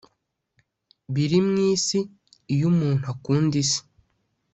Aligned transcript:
biri 1.13 1.39
mu 1.47 1.55
isi 1.71 1.99
Iyo 2.53 2.65
umuntu 2.71 3.03
akunda 3.13 3.55
isi 3.63 3.81